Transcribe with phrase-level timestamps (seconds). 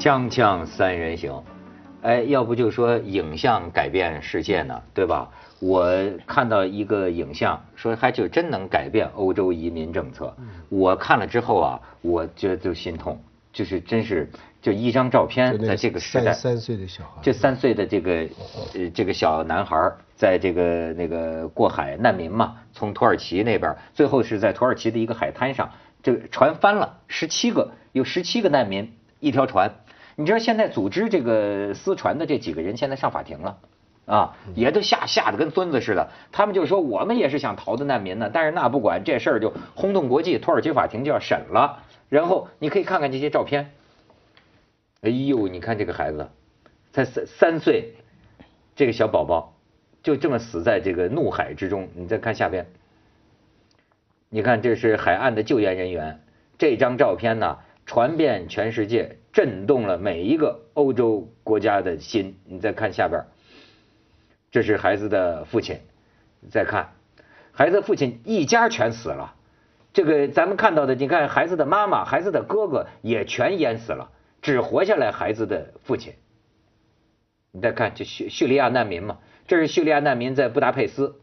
[0.00, 1.44] 锵锵三人行，
[2.00, 5.28] 哎，要不就说影像改变世界呢，对吧？
[5.60, 5.92] 我
[6.26, 10.34] 看到一个影像，说还就真能改变欧洲移民政策。
[10.70, 13.20] 我看了之后啊，我觉得就心痛，
[13.52, 14.30] 就是真是
[14.62, 18.26] 就一张照片，在这个时代，三岁的小孩，这三岁的这个
[18.72, 19.76] 呃这个小男孩，
[20.16, 25.70] 在这个那个过海难民嘛，从土耳其那边，最后是在土耳其的一个海滩上，
[26.02, 29.70] 这个船翻了，十七个，有十七个难民，一条船。
[30.20, 33.58] 你知道现在组织这个私传的这几个人现在上法庭了，
[34.04, 36.10] 啊，也都吓吓得跟孙子似的。
[36.30, 41.82] 他们就说我们也是想逃的难民呢，但是那不管这事儿就轰动国际，土耳其法庭就要审了。
[42.10, 43.70] 然后你可以看看这些照片，
[45.00, 46.28] 哎呦，你看这个孩子，
[46.92, 47.94] 才三三岁，
[48.76, 49.54] 这个小宝宝
[50.02, 51.88] 就这么死在这个怒海之中。
[51.94, 52.66] 你再看下边，
[54.28, 56.20] 你看这是海岸的救援人员，
[56.58, 59.16] 这张照片呢传遍全世界。
[59.32, 62.38] 震动了每一个欧洲国家的心。
[62.44, 63.24] 你再看下边，
[64.50, 65.78] 这是孩子的父亲。
[66.50, 66.94] 再看，
[67.52, 69.34] 孩子父亲一家全死了。
[69.92, 76.14] 这个咱们看到的，你看孩子的妈妈、孩子的哥哥也全淹死了，只活下来孩子的父亲。
[77.52, 81.20] 你再看，这叙叙利亚难民嘛，这是叙利亚难民在布达佩斯。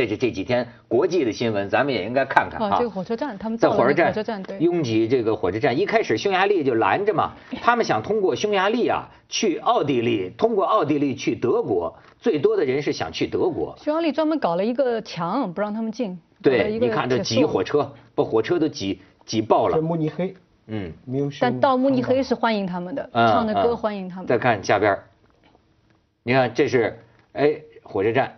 [0.00, 2.78] 这是这几天国际的新闻，咱们也应该看看啊。
[2.78, 5.78] 这个火车站，他们在火车站，火车站对，拥挤这个火车站。
[5.78, 13.76] 一开始匈牙利就拦着嘛，他们想通过匈牙利啊 去奥地利，通过奥地利去德国，最多的人是想去德国。
[13.76, 16.18] 匈牙利专门搞了一个墙，不让他们进。
[16.40, 19.82] 对，你看这挤火车，把火车都挤挤爆了。
[19.82, 20.34] 慕尼黑，
[20.68, 21.30] 嗯，没有。
[21.38, 24.26] 但到慕尼黑是欢迎他们的，唱的歌欢迎他们。
[24.26, 24.98] 再看下边，
[26.22, 26.98] 你看这是
[27.34, 28.34] 哎火车站。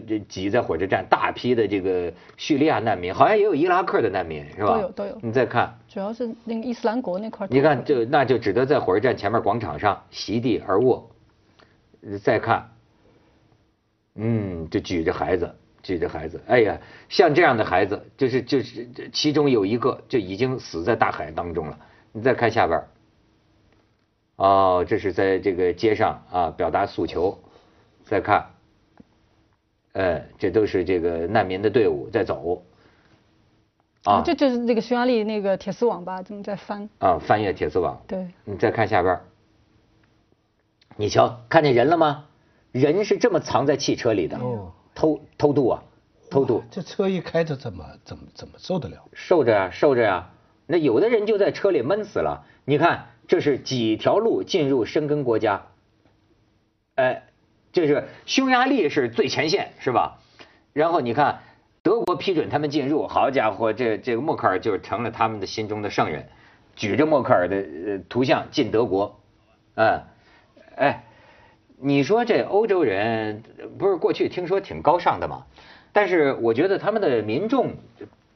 [0.00, 4.74] 这挤在火车站，大批的这个叙利亚难民，好像也有伊拉克的难民，是吧？
[4.74, 5.18] 都有都有。
[5.22, 7.46] 你再看，主要是那个伊斯兰国那块。
[7.50, 11.10] 你看，就那就只得在火车站前面广场上席地而卧。
[12.22, 12.70] 再看，
[14.14, 16.78] 嗯，就举着孩子，举着孩子，哎呀，
[17.08, 21.78] 像这样的孩子，就是就是其中有一个就已经死在大海当中了。
[22.12, 22.82] 你再看下边，
[24.36, 27.38] 哦，这是在这个街上啊表达诉求。
[28.04, 28.53] 再看。
[29.94, 32.64] 呃，这都是这个难民的队伍在走，
[34.02, 38.02] 啊，这就是那个匈牙利那个铁丝网吧，正在翻啊，翻越铁丝网。
[38.08, 39.20] 对，你再看下边，
[40.96, 42.26] 你瞧，看见人了吗？
[42.72, 44.36] 人是这么藏在汽车里的，
[44.96, 45.84] 偷偷渡啊，
[46.28, 46.64] 偷渡。
[46.72, 48.96] 这车一开着，怎么怎么怎么受得了？
[49.12, 50.34] 受着啊，受着啊。
[50.66, 52.44] 那有的人就在车里闷死了。
[52.64, 55.66] 你看，这是几条路进入申根国家，
[56.96, 57.22] 哎。
[57.74, 60.20] 这是匈牙利是最前线是吧？
[60.72, 61.40] 然后你看
[61.82, 66.28] 德国批准他们进入，好家伙，这这个默克尔就成了他们的心中的圣人，
[66.76, 69.20] 举着默克尔的图像进德国，
[69.74, 70.02] 嗯，
[70.76, 71.04] 哎，
[71.76, 73.42] 你说这欧洲人
[73.76, 75.44] 不是过去听说挺高尚的吗？
[75.92, 77.72] 但是我觉得他们的民众。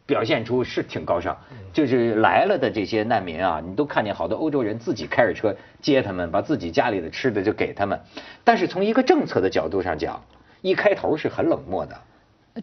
[0.08, 1.36] 表现出是挺高尚，
[1.70, 8.00] 就是来了的这些难民啊，你都看见好多欧洲人自己开着车接他们，把自己家里的吃的就给他们。
[8.42, 10.24] 但是从一个政策的角度上讲，
[10.62, 11.94] 一开头是很冷漠的。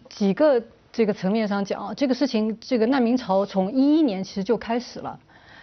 [0.10, 0.60] 几个
[0.92, 5.20] 这个层面上讲啊，这个事情，这个难民潮从一一年其实就开始了，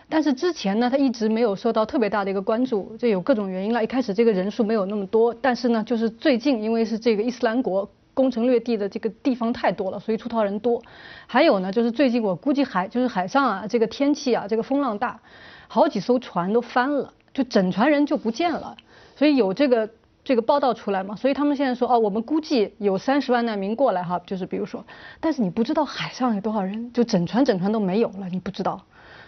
[0.08, 3.82] 但是之前呢，他一直没有受到特别大的一个关注，这有各种原因了。
[3.82, 7.90] 一开始这个人数没有那么多，但是呢，就是最近因为是这个伊斯兰国。
[8.14, 10.82] 攻城略地的这个地方太多了，所以出逃人多。
[11.26, 15.20] 还有呢，就是最近我估计海就是海上啊，这个天气啊，这个风浪大，
[15.68, 18.76] 好几艘船都翻了，就整船人就不见了。
[19.16, 19.88] 所以有这个
[20.24, 24.84] 这个报道出来嘛，所以他们现在说哦，我们估计有三十万难民过来哈，就是比如说，
[25.20, 28.82] 但是你不知道海上有多少人，就整船整船都没有了，你不知道。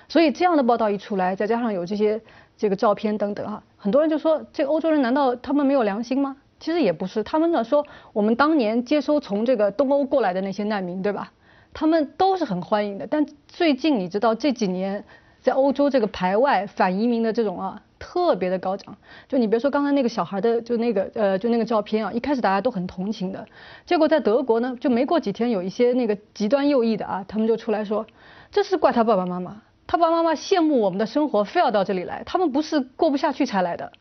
[0.09, 2.21] 所以这样的报道一出来，再加上有这些
[2.59, 6.37] 这个照片等等哈，很多人就说这欧洲人难道他们没有良心吗？
[6.65, 11.31] 其实也不是，他们呢说我们当年接收从这个东欧过来的那些难民，对吧？
[11.75, 13.07] 他们都是很欢迎的。
[13.07, 15.05] 但最近你知道这几年
[15.43, 18.97] 在欧洲这个排外反移民的这种啊特别的高涨。
[19.29, 23.47] 就你别说刚才那个小孩的就那个呃就那个照片啊，一开始大家都很同情的，
[23.85, 28.07] 结果在德国呢就没过几天有一些那个极端右翼的啊，他们就出来说
[28.51, 33.93] 这是怪他爸爸妈妈，他爸爸妈妈羡慕我们的生活，非要到这里来，他们不是过不下去才来的。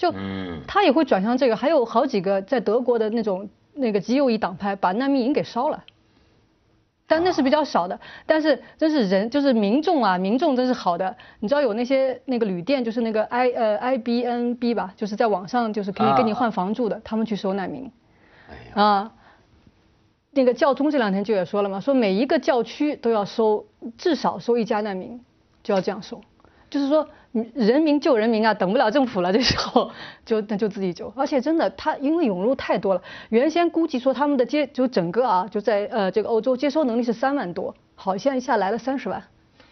[0.00, 0.14] 就
[0.66, 5.84] 他也会转向这个，还有好几个在德国的那种那个极右翼党派把难民营给烧了，
[7.06, 8.00] 但那是比较少的。
[8.24, 11.14] 但是真是人就是民众啊，民众真是好的。
[11.40, 17.92] 你知道有那些那个旅店，就是那个 I 呃 I B N B 吧，就是在网上就是可以跟你换房住的，他们去收难民。
[18.72, 19.12] 啊，
[20.30, 23.66] 那个教宗这两天就也说了嘛，说每一个教区都要收
[23.98, 25.20] 至少收一家难民，
[25.62, 26.22] 就要这样收。
[26.70, 29.90] 就是说，嗯人民救人民啊，等不了政府了，这时候
[30.24, 31.12] 就那就自己救。
[31.16, 39.22] 而且真的，他因为涌入太多了，原先估计说他们的接就整个啊，就在呃这个欧洲接收能力是三万多，好，现在一下来了三十万，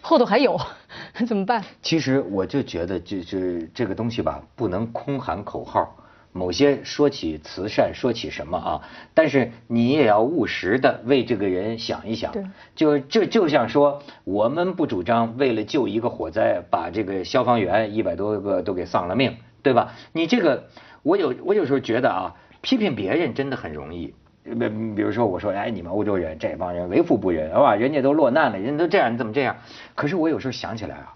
[0.00, 0.56] 后头还有，
[1.26, 1.64] 怎么办？
[1.82, 3.38] 其实我就觉得，就就
[3.74, 5.96] 这个东西吧，不能空喊口号。
[6.32, 8.82] 某些说起慈善，说起什么啊？
[9.14, 12.30] 但是你也要务实的为这个人想一想。
[12.32, 12.44] 对。
[12.76, 19.94] 就就就像说，我们不主张为了救一个火灾，把这个消防员一百多个都给丧了命，对吧？
[20.12, 20.68] 你这个，
[21.02, 24.14] 我有我有时候觉得啊，批评别人真的很容易。
[24.44, 27.74] 比比如说，我说，哎，你们欧洲人这帮人为富不仁，是吧？
[27.74, 29.56] 人家都落难了，人家都这样，你怎么这样？
[29.94, 31.14] 可是我有时候想起来啊，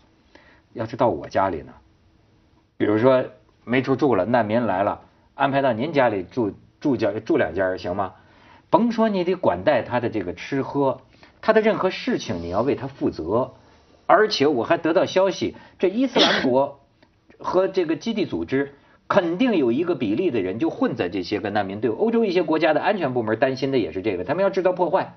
[0.72, 1.72] 要是到我家里呢，
[2.76, 3.22] 比如说。
[3.64, 5.02] 没处住了，难民来了，
[5.34, 8.14] 安排到您家里住住家住两间行吗？
[8.70, 11.02] 甭说你得管带他的这个吃喝，
[11.40, 13.54] 他的任何事情你要为他负责。
[14.06, 16.80] 而且我还得到消息，这伊斯兰国
[17.38, 18.74] 和这个基地组织
[19.08, 21.94] 肯定有一个比例的人就混在这些个难民队伍。
[21.94, 25.16] 欧洲一些国家的安全部门担心的也是这个，他们要制造破坏。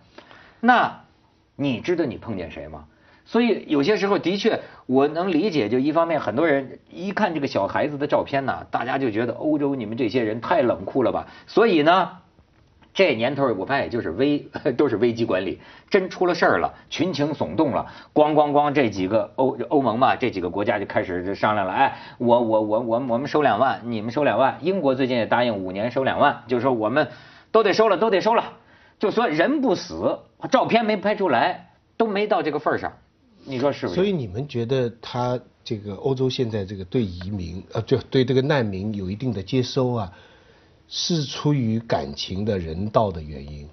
[0.60, 1.02] 那
[1.56, 2.86] 你知道你碰见谁吗？
[3.26, 5.68] 所以有些时候的确，我能理解。
[5.68, 11.28] 就一方面，很多人一看这个小孩子的照片呢，大家就觉得欧洲你们这些人太冷酷了吧。
[11.48, 12.12] 所以呢，
[12.94, 21.74] 这年头我发现也就是危 都是危机管理，真出了事儿了，群情耸动了，咣咣咣，这几个欧欧盟嘛，这几个国家就开始商量了。
[21.74, 24.60] 哎，我我我我我们收两万，你们收两万。
[24.62, 27.10] 英国最近也答应五年收两万，就是说我们
[27.52, 28.54] 都得收了，都得收了。
[29.00, 30.20] 就说人不死，
[30.52, 32.94] 照片没拍出来，都没到这个份儿上。
[33.46, 33.96] 你说是不是？
[33.96, 40.12] 所以你们觉得他这个欧洲现在这个对移民呃，就对这个难民有一定的接收啊，
[40.88, 43.68] 是出于感情的人道的原因？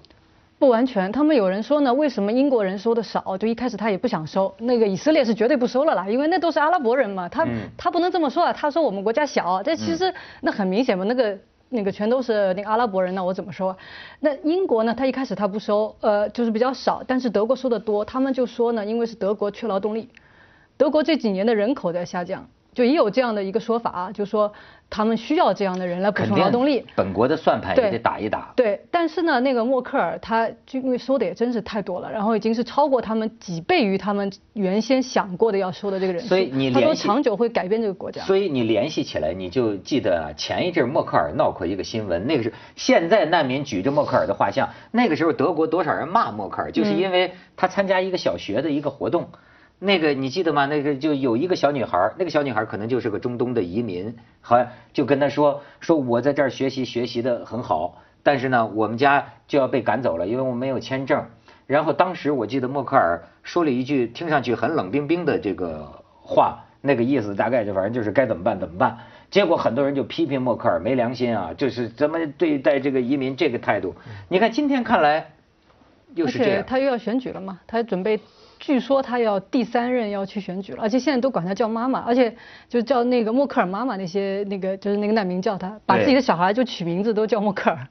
[0.59, 3.37] 不完全，他们有人说呢，为什么英国人收的少？
[3.37, 11.37] 就一开始他也不想收，那个以色列是绝对不收了啦，因为那都是阿拉伯人嘛，他他不能这么说啊，他说我们国家小，这其实那很明显嘛，那个。
[11.73, 13.75] 那个全都是那个阿拉伯人，那我怎么说？
[14.19, 14.93] 那英国呢？
[14.93, 18.05] 他一开始他不收，呃，就是比较少，但是德国收的多。
[18.05, 20.07] 他们就说呢，因为是德国缺劳动力，
[20.77, 22.47] 德国这几年的人口在下降。
[22.73, 24.51] 就也有这样的一个说法啊，就说
[24.93, 26.85] 他们需要这样的人来补充劳动力。
[26.95, 28.53] 本国的算盘也得打一打。
[28.55, 36.27] 对，但是呢，那个默克尔他就因为收的也真是太多了，然后已经是超过他们几倍于他们原先想过的要收的这个人数。
[36.27, 38.21] 所以你他说长久会改变这个国家。
[38.21, 49.29] 所以你联系起来，你就记得啊，前一阵默克尔闹过一个新闻，那个是现在难民举着默克尔的画像，那个时候德国多少人骂默克尔，就是因为他参加一个小学的一个活动。
[49.85, 50.65] 那个你记得吗？
[50.65, 61.25] 那个就有一个小女孩，那个小女孩可能就是个中东的移民，好像就跟他说说，我在这儿学习学习的很好，但是呢，我们家就要被赶走了，因为我没有签证。
[61.67, 68.97] 然后当时我记得默克尔说了一句听上去很冷冰冰的这个话，那个意思大概就反正就是该怎么办怎么办。
[69.31, 73.95] 结果很多人就批评默克尔没良心啊，就是怎么对待这个移民这个态度。
[74.29, 75.31] 你看今天看来
[76.15, 78.21] 又是这样，他又要选举了嘛，他准备。
[78.63, 82.33] 据说他要第三任要去选举了，而且现在都管他叫妈妈，而且
[82.69, 87.85] 就叫那个默克尔妈妈那些那个就是那个难民叫他，把自己的小孩就取名字都叫默克尔。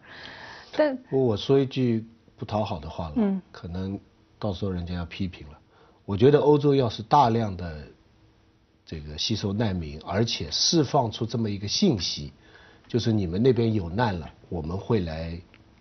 [0.75, 2.03] 但我说一句
[2.39, 4.01] 不讨好的话了，嗯，可能
[4.39, 5.59] 到时候人家要批评了。
[6.07, 7.77] 我觉得欧洲要是大量的
[8.87, 12.33] 这个吸收难民，而且释放出这么一个信息，
[12.89, 15.39] 就是你们那边有难了，我们会来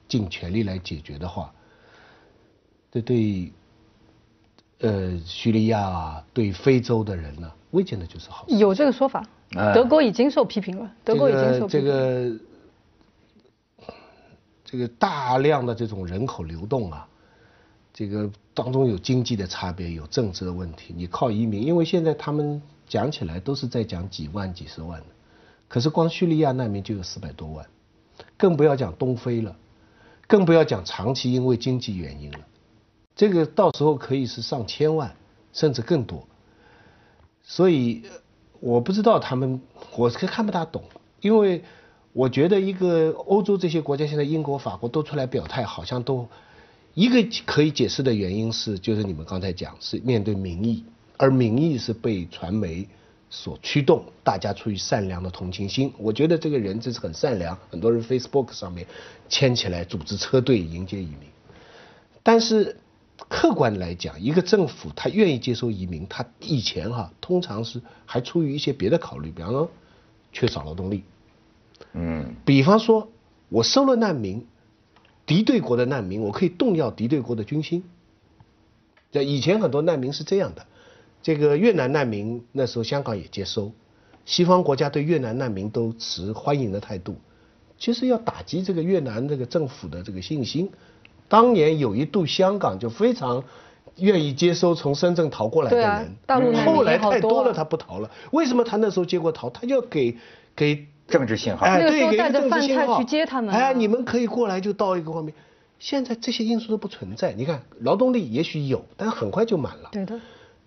[0.10, 1.50] 尽全力来解决的话，
[2.92, 3.54] 这对。
[4.82, 8.46] 呃，叙利亚啊，对非洲的人呢，未见得就是好。
[8.48, 9.24] 有这个说法，
[9.76, 10.92] 德国已经受批评了。
[11.04, 11.82] 德国已经受批评。
[11.82, 12.40] 这个
[14.66, 17.08] 这个大量的这种人口流动啊，
[17.94, 20.94] 这个当中有经济的差别，有政治的问题。
[20.98, 25.08] 你靠移民，因为现在他们讲起来都是在讲几万、几十万的，
[25.68, 27.64] 可是光叙利亚难民就有四百多万，
[28.36, 29.56] 更不要讲东非了，
[30.26, 32.40] 更不要讲长期因为经济原因了。
[33.16, 35.16] 这个到时候可以是上千万，
[35.54, 36.28] 甚至更多。
[37.44, 38.04] 所以
[38.60, 39.62] 我不知道他们，
[39.98, 40.84] 我是看不大懂，
[41.20, 41.64] 因为
[42.14, 46.28] 我觉得一个欧洲这些国家，现在英国、法国都出来表态，好像都
[46.94, 50.86] 一个可以解释的原因是，就是你们刚才讲是面对民意，
[51.18, 52.88] 而民意是被传媒
[53.30, 55.92] 所驱动，大家出于善良的同情心。
[55.98, 58.88] 我觉得这个人真是很善良，很多人 Facebook 上面
[59.28, 61.30] 牵起来组织车队迎接移民，
[62.24, 62.78] 但是。
[63.30, 69.72] 客观来讲，一个政府他愿意接收移民，他以前哈通常是还出于一些别的考虑，比方说
[70.34, 71.04] 缺少劳动力，
[71.94, 73.10] 嗯，比方说
[73.50, 74.46] 我收了难民，
[75.26, 77.84] 敌对国的难民，我可以动摇敌对国的军心。
[79.12, 80.66] 在以前很多难民是这样的，
[81.22, 83.72] 这个越南难民那时候香港也接收，
[84.26, 87.16] 西方国家对越南难民都持欢迎的态度，
[87.78, 90.72] 其实要打击这个越南这个政府的这个信心。
[91.32, 93.42] 当年有一度香港就非常
[93.96, 98.12] 愿意接收从深圳逃过来的人，大陆难民后来太多了，他不逃了。
[98.32, 99.50] 为什么他那时候接过逃？
[99.50, 100.18] 他要给
[100.54, 101.66] 给政治信号。
[101.66, 105.34] 哎，对，给政治信号饭菜去接他们啊哎，你们可以过来就到一个方面。
[105.80, 107.32] 现在这些因素都不存在。
[107.32, 109.88] 你看，劳动力也许有，但很快就满了。
[109.94, 110.20] 对的。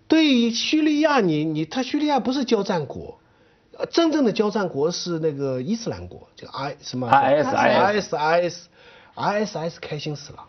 [0.08, 3.18] 对于叙利亚，你你他叙利亚不是交战国，
[3.76, 10.44] 呃真正的交战国是那个伊斯兰国，就 I 什么 IS IS IS 开心死了。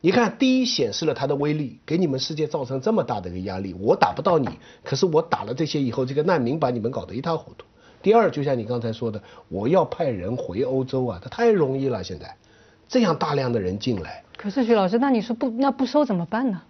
[0.00, 4.48] 你看，第一显示了它的威力，给你们世界造成这么大的一个压力，我打不到你，
[4.84, 7.64] 可是我打了这些以后，这个难民把你们搞得一塌糊涂。
[8.02, 12.36] 第二，就像你刚才说的，我要派人回欧洲啊，它太容易了，现在
[12.88, 16.62] 这样大量的人进来，可是徐老师，那你说不那不收怎么办呢？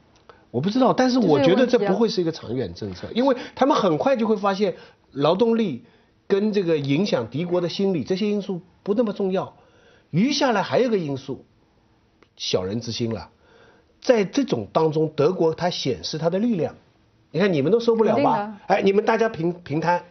[0.50, 4.76] 我不知道，但是我觉得这不会是一个长远政策，因为他们很快就会发现
[5.12, 5.84] 劳动力
[6.26, 9.56] 跟这个影响敌国的心理这些因素不那么重要，
[10.10, 11.44] 余下来还有一个因素，
[12.36, 13.30] 小人之心了，
[14.00, 16.74] 在这种当中，德国它显示它的力量，
[17.30, 18.58] 你看你们都收不了吧？
[18.66, 20.04] 哎，你们大家平平摊，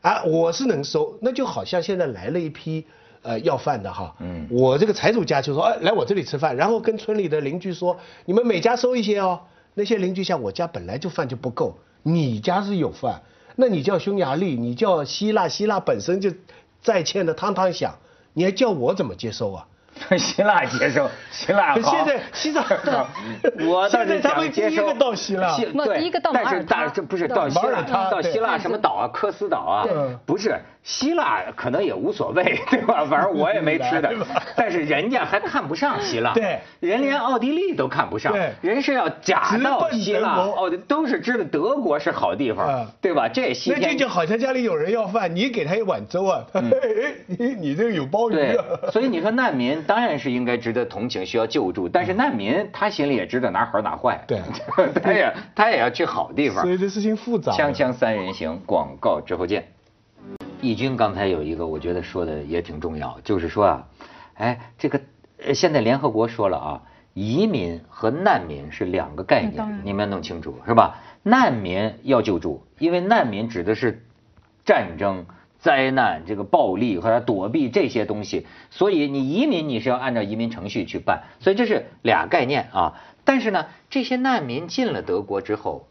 [0.00, 2.84] 啊，我是能收，那就好像现在来了一批。
[3.24, 9.38] 呃，要饭的哈，嗯，我这个财主家就说，哎，来我这里吃饭，然后跟村里的邻居说，你们每家收一些哦。
[9.74, 13.22] 那些邻居像我家本来就饭就不够，你家是有饭，
[13.54, 16.32] 那你叫匈牙利，你叫希腊，希腊本身就
[16.82, 17.96] 债欠的汤汤响，
[18.32, 19.68] 你还叫我怎么接收啊？
[20.18, 21.90] 希腊接受，希腊好。
[21.90, 22.64] 现在希腊，
[23.66, 24.70] 我倒是现在他们想接受。
[24.70, 25.48] 第一个到希腊。
[25.52, 29.86] 希对第一个到但是马耳他大这不是到希腊到希腊什么岛啊，科斯岛啊，
[30.26, 33.04] 不是希腊可能也无所谓， 对吧？
[33.04, 34.12] 反正我也没吃的，
[34.56, 36.58] 但是人家还看不上希腊，对。
[36.80, 38.32] 人连奥地利都看不上。
[38.32, 43.28] 对，人是要假到希腊，哦，都是知道德国是好地方啊，对吧？
[43.28, 48.36] 这西那这就就好像家里有人要饭，你给他一碗粥啊，他哎哎，你你这个有鲍鱼
[48.90, 54.40] 所以你说难民当然是应该值得同情，需要救助，但是难民他心里也知道哪好哪坏，对
[55.02, 56.72] 他也他也要去好地方所。
[56.72, 57.52] 以这事情复杂。
[57.52, 59.66] 锵锵三人行，广告之后见。
[60.62, 63.86] 义军刚才有一个，我觉得说的也挺重要，就是说啊，
[64.32, 64.98] 哎，这个
[65.44, 66.82] 呃，现在联合国说了啊，
[67.12, 71.00] 移民和难民是两个概念你们要弄清楚，是吧？
[71.22, 74.02] 难民要救助，因为难民指的是
[74.64, 75.26] 战争、
[75.62, 83.00] 灾难、这个暴力和躲避这些东西，所以你移民你是要按照移民程序去办，所以这是俩概念啊。
[83.24, 85.86] 但是呢，这些难民进了德国之后，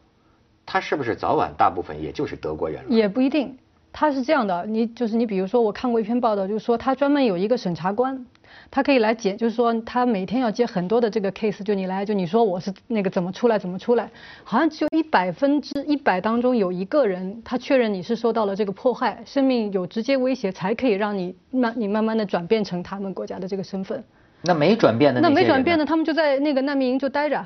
[0.66, 2.90] 他是不是早晚大部分也就是德国人了？
[2.90, 3.58] 也不一定，
[3.94, 8.26] 他是这样的，你就是你比如说我看过一篇报道，就是说他专门有一个审查官，
[8.70, 14.10] 他可以来解，就是说他每天要接很多的这个 case，就你来，就你说我是那个怎么出来怎么出来，
[14.44, 24.04] 好像只有一百分之一百当中有一个人，他确认你是受到了这个迫害，生命有直接威胁，才可以让你慢你慢慢的转变成他们国家的这个身份。
[24.44, 27.46] 那没转变的那没转变的，他们就在那个难民营就待着。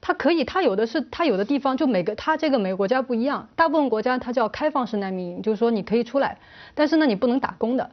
[0.00, 6.36] 他可以，他有的是，他有的地方就每个他这个每个国家不一样，大部分国家它叫开放式难民营，就是说你可以出来，
[6.74, 7.88] 但是呢你不能打工的。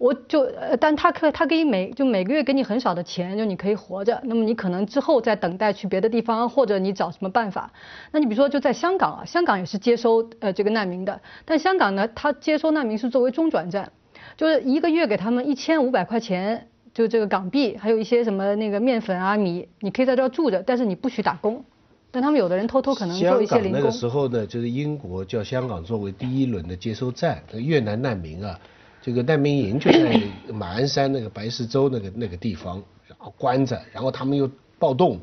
[0.00, 4.18] 我就呃，但他可他给你每就每个月给你很少的钱，就你可以活着。
[4.24, 7.70] 那么你可能之后再等待去别的地方，或者你找什么办法。
[8.10, 13.92] 那你比如说就在香港啊，香港也是接收呃这个难民的，但香港呢，它接收难民是作为中转站，
[14.38, 16.66] 就是一个月给他们一千五百块钱。
[16.92, 21.64] 就这个港币，还有一些什么那个面粉啊米，你可以在这儿住着，但是你不许打工。
[22.10, 23.92] 但他们有的人偷偷可能做一些零港那个。
[23.92, 28.58] 时候呢，就是英国叫香港作为第一轮的接收站，那个越南难民啊，
[29.02, 30.20] 这个难民营就在
[30.52, 35.18] 马鞍山那个白石洲那个那个地方，然后关着，然后他们又暴动，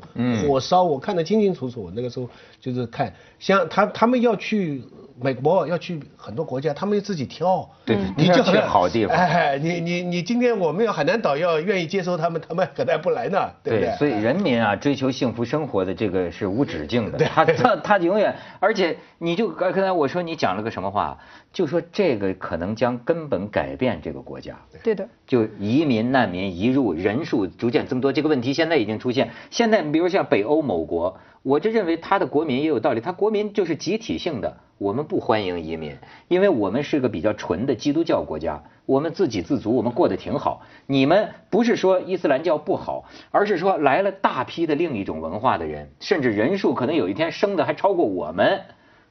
[0.46, 1.82] 火烧，我看得清清楚楚。
[1.82, 2.28] 我那个时候
[2.60, 4.82] 就是看，像他他们要去
[5.20, 7.66] 美国，要去很多国家，他们要自己挑。
[7.86, 13.96] 对嗯要去你就好地方哎，你你你今天我们要海南岛要愿意接收他们，他们 可能还不来呢，对不对？
[13.96, 21.18] 所以人民啊，追求幸福生活的这个是无止境的，对 他他他永远，而且你就刚才我说你讲了个什么话，
[21.50, 24.54] 就说这个可能将根本改变这个国家。
[24.84, 29.30] 对的，就移民难民移入人数逐渐增多，这个问题现在已经出现。
[29.50, 40.62] 现在比如像北欧某国，我就认为他的国民也有道理，他国民就是集体性的，我们不欢迎移民，因为我们是个比较纯的基督教国家，我们自给自足，我们过得挺好。
[40.86, 48.60] 你们不是说伊斯兰教不好，而是说来了大批的另一种文化的人，甚至人数可能有一天生的还超过我们。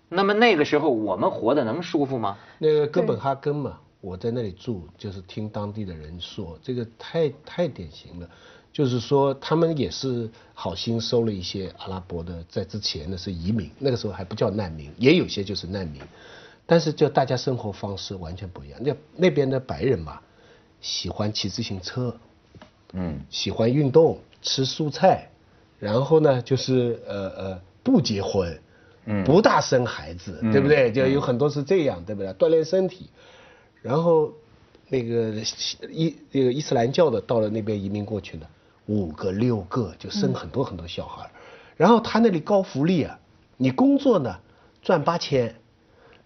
[0.09, 2.37] 那么那个时候我们活得能舒服吗？
[2.59, 8.29] 那个哥本哈根嘛，我在那里住，就是听当地的人说，这个太太典型了。
[8.73, 15.99] 就是说，他们也是好心收了一些阿拉伯的，在之前呢是移民，那个时候还不叫难民，也有些就是难民，
[16.67, 18.79] 但是就大家生活方式完全不一样。
[18.83, 20.21] 那那边的白人嘛，
[20.81, 22.15] 喜欢骑自行车，
[22.93, 25.27] 嗯，喜欢运动，吃蔬菜，
[25.79, 28.59] 然后呢，就是呃呃不结婚，
[29.05, 30.91] 嗯，不大生孩子，对不对？
[30.91, 32.31] 就有很多是这样，对不对？
[32.33, 33.09] 锻炼身体，
[33.81, 34.31] 然后
[34.89, 35.33] 那个
[35.89, 38.45] 伊那个伊斯兰教的到了那边移民过去呢。
[38.89, 41.29] 五个六个就生很多很多小孩，
[41.75, 43.19] 然后他那里高福利啊，
[43.57, 44.39] 你工作呢
[44.81, 45.53] 赚八千，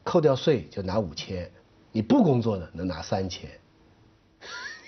[0.03, 1.51] 扣掉税就拿五千，
[1.91, 3.50] 你不工作的能拿三千，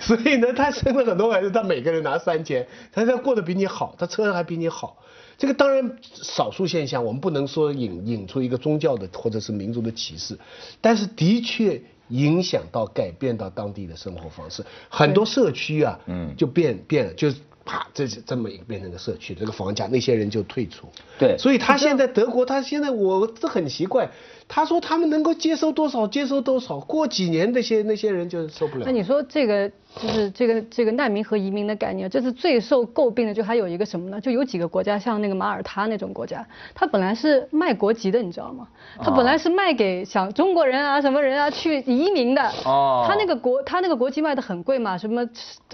[0.00, 4.98] 所以呢他生了很多孩子，他每个人拿三千，他他过得比你好，他车还比你好，
[5.38, 10.38] 这个当然少数现象，我们不能说引引出一个宗教的或者是民族的歧视，
[10.80, 11.82] 但是的确。
[12.08, 17.30] 影响到改变到当地的生活方式，很多社区啊，嗯，就变变了，就
[17.64, 20.86] 啪，这是这么一个变成个社区，这个房价那些人就退出，
[21.18, 24.10] 对，所以他现在德国，他现在我这很奇怪。
[24.48, 28.84] 他说他们能够接收多少，接收多少，过几年那些那些人就受不了。
[28.84, 33.34] 那你说这个就是这个这个难民和移民的概念，这是最受诟病的。
[33.34, 34.20] 就还有一个什么呢？
[34.20, 36.44] 就有几个国家，像那个马耳他那种国家，
[36.74, 38.66] 它本来是卖国籍的，你知道吗？
[38.98, 42.42] 它本来是卖给想中国人啊什么人啊去移民的。
[42.64, 43.04] 哦。
[43.06, 45.28] 他那个国他那个国籍卖的很贵嘛，什么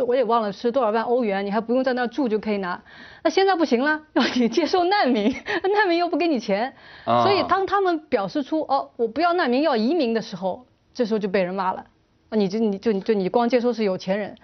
[0.06, 2.80] 我也忘了是多少万欧元，你还不用在那住就可以拿。
[3.22, 5.32] 那现在不行了，要 你接受难民，
[5.74, 6.72] 难民又不给你钱，
[7.04, 11.84] 所以当他们表示出哦我不要难民要移民的时候，这时候就被人骂了，
[12.28, 14.36] 啊你就你就你就你光接收是有钱人，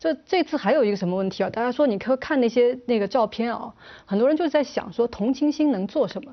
[0.00, 1.50] 这这次还有一个什么问题啊？
[1.50, 3.72] 大家说你可看那些那个照片啊，
[4.06, 6.32] 很多人就在想说同情心能做什么？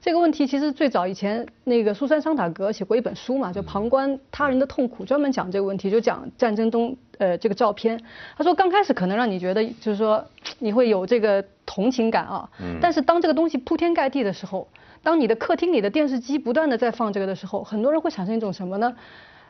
[0.00, 8.00] 这个问题其实最早以前那个苏珊桑塔格写过一本书嘛，就旁观他人的痛苦，专门讲这个问题，就讲战争中呃这个照片。
[8.36, 10.24] 他说刚开始可能让你觉得就是说
[10.58, 12.48] 你会有这个同情感啊，
[12.80, 14.68] 但是当这个东西铺天盖地的时候，
[15.02, 18.94] 当你的客厅里的电视机不断的在放这个的时候，很多人会产生一种什么呢？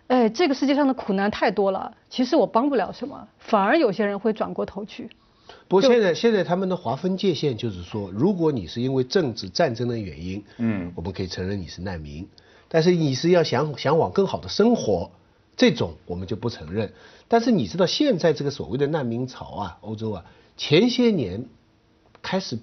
[0.09, 5.09] 哎，这个世界上的苦难太多了，其实我帮不了什么，反而有些人会转过头去。
[5.67, 12.29] 不过现在现在他们的划分界限就是说，如果你是因为政治战争的原因，嗯，我们可以承认你是难民，
[12.69, 15.11] 但是你是要想向往更好的生活，
[15.57, 16.93] 这种我们就不承认。
[17.29, 20.25] 但是你知道现在这个所谓的难民潮啊，欧洲啊，
[20.57, 21.47] 前些年
[22.21, 22.59] 开始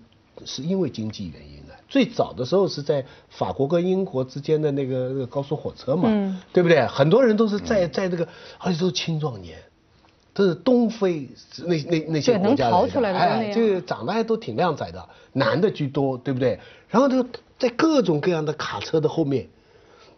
[0.46, 6.10] 是因为经济原因的，最早的时候是在法国跟英国之间的那个那个高速火车嘛，
[6.54, 6.86] 对不对？
[6.88, 9.58] 很多人都是在在这个，而且都是青壮年。
[10.34, 11.28] 都是东非
[11.66, 12.70] 那那那些国家
[13.02, 16.58] 来的，哎，这个长得还都挺靓仔的，男的居多，对不对？
[16.88, 17.22] 然后就
[17.60, 19.50] 在各种各样的卡车的后面，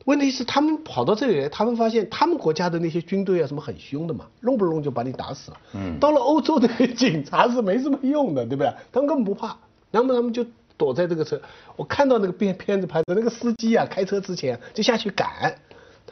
[0.05, 5.57] 问题是他们跑到这里来，他们发现他们国家的那些军队啊什么很凶的嘛，弄不弄就把你打死了。
[5.73, 5.97] 嗯。
[5.99, 8.71] 到了欧洲的警察是没什么用的，对不对？
[8.91, 9.57] 他们根本不怕，
[9.93, 11.39] 然后他们就躲在这个车。
[11.77, 15.55] 我看到那个片片子拍的那个司机啊，开车之前就下去赶。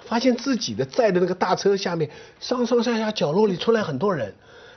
[0.04, 4.34] 发现自己的在的那个大车下面，上上下下角落里出来很多人，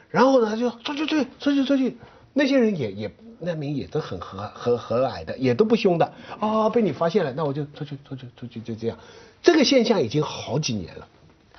[0.08, 1.96] 然后呢他就出去出去出去出去，
[2.32, 6.68] 那些人也也难民也都很和和和蔼的，也都不凶的啊。
[6.68, 8.96] 被你发现了，那我就出去出去出去就这样。
[9.42, 11.08] 这个现象已经好几年了，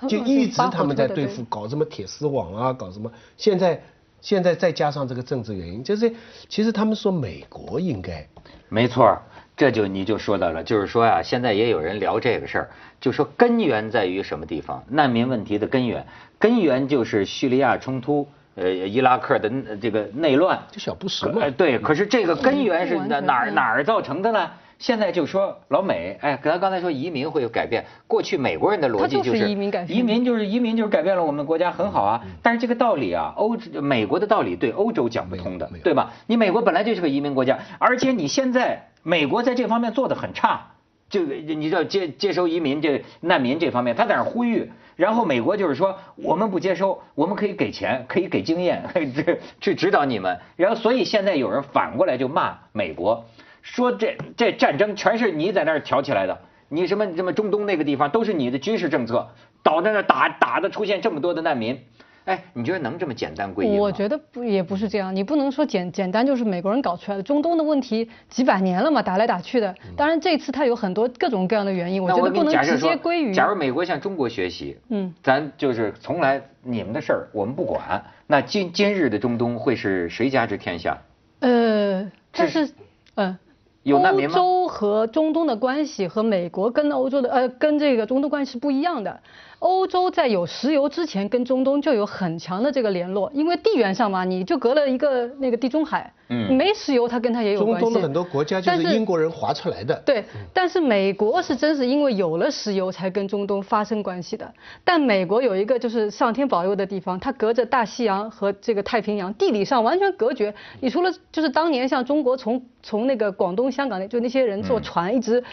[0.07, 3.11] 就一直他们在对付，搞什么铁丝网啊，搞什么。
[3.35, 3.83] 现在
[4.25, 6.11] 现在再加上这个政治原因，就是
[6.49, 8.27] 其实他们说美国应该
[8.69, 9.21] 没错。
[9.55, 14.83] 这就你就说到了，就是说啊，现在也有人聊这个事儿，就说根源在于什么地方？
[14.89, 16.03] 难民问题的根源，
[16.39, 20.59] 根源就是叙利亚冲突，呃，伊拉克的这个内乱。
[20.71, 21.47] 就小布什嘛。
[21.51, 24.49] 对，可是这个根源是哪哪哪儿造成的呢？
[24.79, 32.21] 现在就说老美，哎，咱刚才说移民会有改变，过去美国人的逻辑就是移民改移民就是移民就是改变了我们国家很好啊。
[32.41, 36.13] 但是这个道理啊，欧美国的道理对欧洲讲不通的，对吧？
[36.27, 38.87] 你美国本来就是个移民国家，而且你现在。
[39.07, 40.71] 美国在这方面做的很差，
[41.11, 48.83] 这个你知道接接收移民这难民这方面，他在那呼吁，然后美国就是说我们不接收，我们可以给钱，可以给经验，
[49.15, 50.39] 这去指导你们。
[50.55, 53.23] 然后所以现在有人反过来就骂美国，
[53.65, 59.27] 说这这战争全是你在那儿挑起来的，你什么什么中东那个地方都是你的军事政策，
[59.63, 61.77] 导致那打打的出现这么多的难民。
[62.25, 67.23] 哎，你觉得能这么简单归因吗我觉得不也不是这样，你不能说简简单就是美国人搞出来的。
[67.23, 69.73] 中东的问题几百年了嘛，打来打去的。
[69.97, 73.33] 当然这次它有很多各种各样的原因，我觉得不能直接归于。
[73.33, 80.97] 假如美国向中国学习，嗯，咱就是从来你们的事儿我们不管，那今今日的中东会是谁家之天下？
[81.41, 82.67] 呃，但是，
[83.13, 83.37] 嗯，
[83.85, 84.35] 有难民吗？
[84.75, 89.17] 和中东的关系和美国跟欧洲的呃跟这个中东关系是不一样的。
[89.59, 97.79] 欧洲在有石油之前跟中东就有很强的这个联络，因为地缘上嘛，你就隔了一个那个地中海，嗯，没石油它跟它也有关系。
[97.79, 99.95] 中东的很多国家就是英国人划出来的。
[100.05, 104.53] 对，但是美国是真是因为有了石油才跟中东发生关系的。
[104.83, 110.53] 但美国有一个就是上天保佑的地方，它隔着大西洋和这个太平洋，地理上完全隔绝。
[110.81, 115.43] 你除了就是当年像中国从从那个广东、香港那就那些人坐船一直。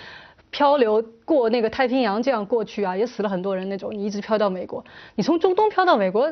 [0.55, 3.91] 漂流过那个太平洋，这样过去啊，也死了很多人那种。
[3.91, 6.31] 你一直漂到美国，你从中东漂到美国，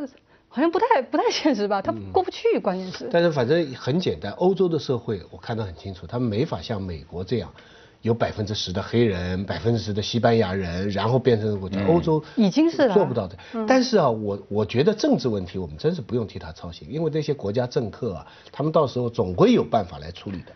[0.51, 1.81] 好像不太不太现实吧？
[1.81, 3.09] 他过不去，关键是。
[3.11, 7.51] 但是反正很简单，欧洲的社会我看得很清楚，他们没法像美国这样，
[8.03, 11.83] 有百分之十的黑人，百分之十的西班牙人，然后变成国家。
[11.87, 13.35] 欧洲已经是做不到的。
[13.67, 20.53] 但是啊，我我觉得政治问题我们真是不用替他操心，因为那些国家政客啊，他们到时候总归有办法来处理的。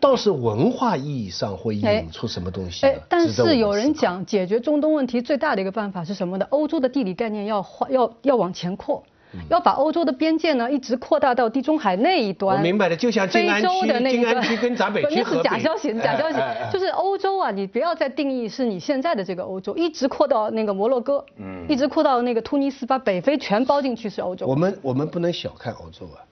[0.00, 2.86] 倒是文化意义上会引出什么东西？
[2.86, 6.46] 哎，但是有人讲解决中东问题最大的一个办法是什么呢？
[6.50, 9.02] 欧洲的地理概念要要要往前扩，
[9.50, 12.56] 要把欧洲的边界呢一直扩大到地中海那一端。
[12.56, 14.42] 我明白的，就像非洲的那一端。
[14.42, 16.36] 区跟咱北区 是假消息，假消息，
[16.72, 24.46] 就是欧洲啊，你不要再定义是你现在的这个欧洲，一直扩到那个摩洛哥，嗯，一直扩到那个突尼斯，把北非全包进去是欧洲。
[24.46, 26.22] 我们我们不能小看欧洲啊。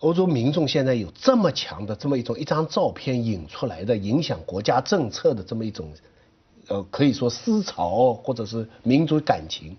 [0.00, 5.92] 欧洲民众现在有这么强的这么一种一张照片引出来的影响国家政策的这么一种，
[6.68, 9.76] 呃，可以说思潮或者是民族感情，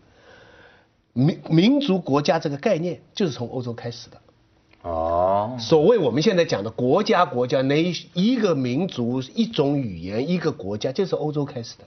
[1.13, 4.21] 民民族国家这个概念就是从欧洲开始的。
[4.83, 5.57] 哦。
[5.59, 11.85] 所谓我们现在讲的国家国家，那一个民族一种语言一个国家，就是欧洲开始的。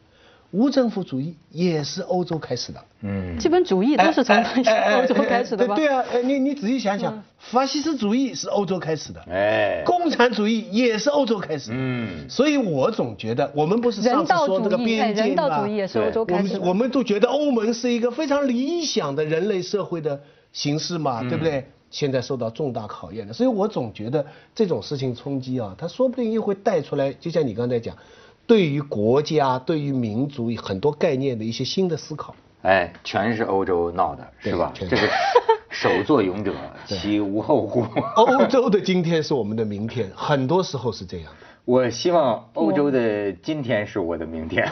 [0.55, 5.75] 无政府主义也是欧洲开始的，嗯，资本主义都是从 欧洲开始的吧？
[5.75, 11.71] 对啊，你你仔细想想，法西斯主义是欧洲开始的，哎，共产主义也是欧洲开始。
[11.71, 20.21] 的，嗯，所以我总觉得我们不是上次说这个边界人道主义也是欧洲开始，我们我们都觉得欧盟是一个非常理想的人类社会的
[20.53, 21.67] 形式嘛，对不对？
[21.90, 27.97] 现在受到重大考验的，所以我总觉得这种事情冲击啊，它说不定又会带出来，就像你刚才讲。
[28.46, 34.72] 对于国家、对于民族很多概念的一些新的思考，哎，全是欧洲闹的，是吧？
[34.74, 34.96] 这个
[35.70, 36.52] 首作俑者，
[36.87, 37.87] 其无后乎？
[38.16, 41.46] 欧洲的今天是我们的明天，很多时候是这样的。
[41.64, 44.70] 我希望欧洲的今天是我的明天。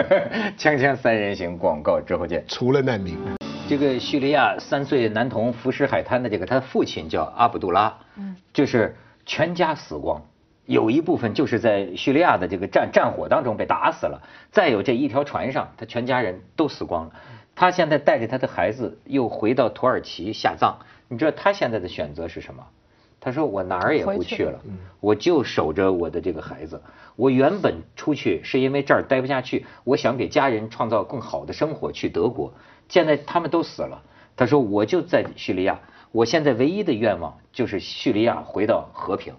[0.56, 2.42] 锵锵三人行，广告之后见。
[2.48, 3.18] 除了难民，
[3.68, 10.22] 这个叙利亚三岁男童浮尸海滩的这个，他父亲叫阿卜杜拉，嗯，就是全家死光。
[10.70, 17.10] 有一部分就是在叙利亚的这个战战火当中被打死了，再有这一条船上，他全家人都死光了。
[17.56, 20.78] 他现在带着他的孩子又回到土耳其下葬。
[21.08, 22.64] 你知道他现在的选择是什么？
[23.18, 24.60] 他说我哪儿也不去了，
[25.00, 26.80] 我就守着我的这个孩子。
[27.16, 32.54] 我原本出去是因为这儿待不下去，我想给家人创造更好的生活，去德国。
[32.88, 34.00] 现在他们都死了，
[34.36, 35.80] 他说我就在叙利亚，
[36.12, 39.34] 我现在唯一的愿望就是叙利亚回到和平。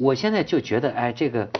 [0.00, 1.50] 我现在就觉得，哎，这个，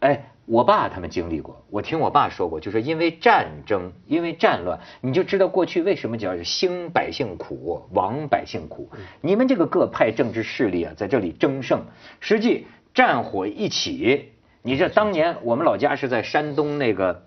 [0.00, 8.90] 哎，我爸他们经历过，我听我爸说过，就是因为战争，因为战乱，你就知道过去为什么叫兴百姓苦，亡百姓苦。
[9.20, 11.84] 你们这个各派政治势力啊，在这里争胜，
[12.18, 14.32] 实际战火一起，
[14.62, 17.22] 你这当年我们老家是在山东那个。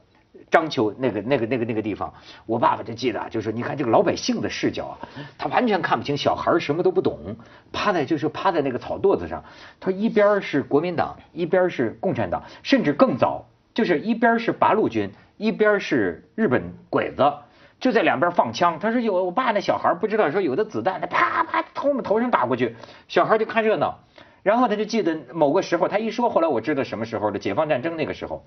[0.51, 2.13] 章丘那个那个那个那个地方，
[2.45, 4.97] 我爸爸就记得，就是你看这个老百姓的视角啊，
[5.37, 7.35] 他完全看不清，小孩什么都不懂，
[7.71, 9.43] 趴在就是趴在那个草垛子上，
[9.79, 17.31] 他一边是国民党，一边是共产党，甚至更早，就是一边是八路军，一边是日本鬼子，
[17.79, 18.79] 就在两边放枪。
[18.79, 22.75] 他说有我爸那小孩不知道说有的子弹他啪啪从我们头上打过去，
[23.07, 23.99] 小孩就看热闹，
[24.41, 28.43] 然后他就记得某个时候，他一说，后来我知道什么时候的解放战争那个时候。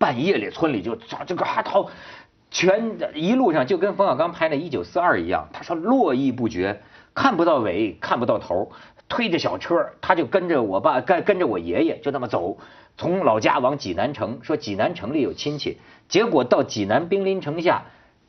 [0.00, 1.90] 半夜里，村里就找这个哈逃，
[2.50, 5.46] 全一路上就跟冯小刚拍的《一九四二》一样。
[5.52, 6.80] 他说络绎不绝，
[7.12, 8.72] 看不到尾，看不到头，
[9.10, 12.56] 推着小车，他就跟着我爸，跟跟着我爷爷，就那么走，
[12.96, 15.78] 从老家往济南城，说济南城里有亲戚。
[16.08, 17.82] 结果到济南兵临城下，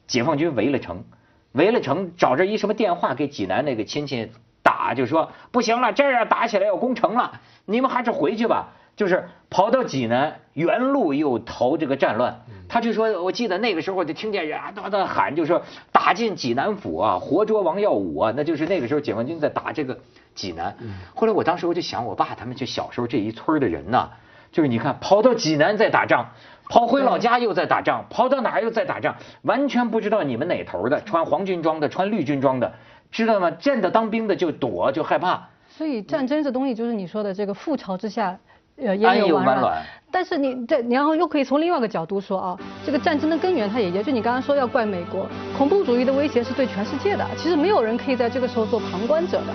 [0.07, 1.05] 解放军围了城，
[1.53, 4.29] 围了城，找着一什么电话给济南那个亲戚
[4.61, 8.73] 打，就说不行了，这儿打起来要攻城了，你们还是回去吧。
[9.01, 19.97] 就是跑到济南，原路又逃这个战乱，他就说，我记得那个时候就听见人啊都在喊，就说打进济南府啊，活捉王耀武啊，那就是那个时候解放军在打这个
[20.35, 20.77] 济南。
[21.15, 24.11] 后来我当时我就想，我爸他们就小时候这一村的人呐，
[24.51, 26.27] 就是你看跑到济南在打仗，
[26.69, 32.71] 跑回老家又在打仗，跑到哪儿又在打仗，完全不知道你们哪头的，穿黄军装的，穿绿军装的，
[33.09, 33.49] 知道吗？
[33.49, 35.49] 见到当兵的就躲就害怕。
[35.75, 38.37] 所以战争这东西就是你说的这个覆巢之下。
[38.81, 39.81] 呃也有完卵有完卵。
[40.13, 45.25] 但是你这，然后又可以从另外一个角度说啊，这个战争的根源它也也就你刚刚说要怪美国，
[45.57, 49.53] 恐怖主义的威胁是对全世界的，其实没有人可以在这个时候做旁观者的。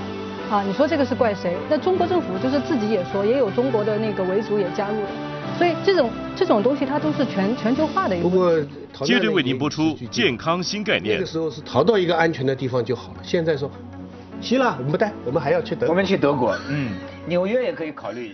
[0.49, 1.57] 啊，你说这个是怪谁？
[1.69, 5.09] 那中国政府就是自己也说，也有中国的那个维族也加入了，
[5.59, 8.37] 所以这种这种东西它都是全全球化的一个不。
[8.37, 8.53] 过
[9.05, 11.27] 接着为您播出健康新概念那个。
[11.27, 13.69] 时候是逃到一个安全的地方就好了，现在说，
[14.41, 15.95] 希腊我们不带，我们还要去德国我。
[15.95, 16.93] 们去德国，嗯，
[17.27, 18.25] 纽约也可以考虑。